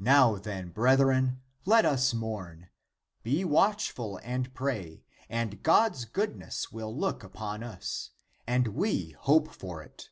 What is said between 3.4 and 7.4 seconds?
watchful and pray, and God's goodness will look